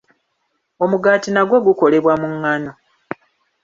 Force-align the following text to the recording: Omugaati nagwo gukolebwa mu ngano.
Omugaati 0.83 1.29
nagwo 1.31 1.57
gukolebwa 1.67 2.13
mu 2.21 2.27
ngano. 2.37 2.71